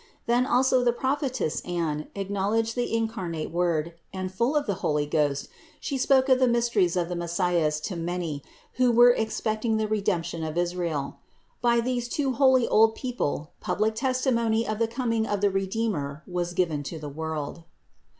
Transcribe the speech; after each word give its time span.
Then 0.25 0.47
also 0.47 0.83
the 0.83 0.91
prophetess 0.93 1.61
Anne 1.63 2.07
acknowledged 2.15 2.75
the 2.75 2.87
incar 2.91 3.29
nate 3.29 3.51
Word, 3.51 3.93
and 4.11 4.33
full 4.33 4.55
of 4.55 4.65
the 4.65 4.73
Holy 4.81 5.05
Ghost, 5.05 5.47
she 5.79 5.95
spoke 5.95 6.27
of 6.27 6.39
the 6.39 6.47
mysteries 6.47 6.95
of 6.95 7.07
the 7.07 7.15
Messias 7.15 7.79
to 7.81 7.95
many, 7.95 8.41
who 8.77 8.91
were 8.91 9.11
expecting 9.11 9.77
the 9.77 9.87
redemption 9.87 10.43
of 10.43 10.57
Israel. 10.57 11.17
By 11.61 11.81
these 11.81 12.09
two 12.09 12.33
holy 12.33 12.67
old 12.67 12.95
people 12.95 13.51
public 13.59 13.93
testimony 13.93 14.67
of 14.67 14.79
the 14.79 14.87
coming 14.87 15.27
of 15.27 15.39
the 15.39 15.51
Redeemer 15.51 16.23
was 16.25 16.53
given 16.53 16.81
to 16.81 16.97
the 16.97 17.07
world. 17.07 17.61